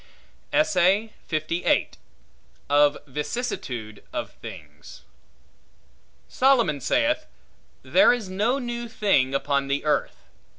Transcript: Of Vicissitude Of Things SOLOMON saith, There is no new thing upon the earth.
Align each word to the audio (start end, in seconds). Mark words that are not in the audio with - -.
Of 0.51 2.97
Vicissitude 3.05 4.03
Of 4.11 4.31
Things 4.41 5.03
SOLOMON 6.27 6.81
saith, 6.81 7.27
There 7.83 8.11
is 8.11 8.27
no 8.27 8.57
new 8.57 8.87
thing 8.89 9.35
upon 9.35 9.67
the 9.67 9.85
earth. 9.85 10.25